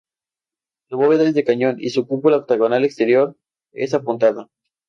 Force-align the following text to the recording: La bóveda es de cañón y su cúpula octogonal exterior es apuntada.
La 0.89 0.97
bóveda 0.97 1.27
es 1.29 1.35
de 1.35 1.43
cañón 1.43 1.75
y 1.79 1.91
su 1.91 2.07
cúpula 2.07 2.37
octogonal 2.37 2.83
exterior 2.85 3.37
es 3.71 3.93
apuntada. 3.93 4.49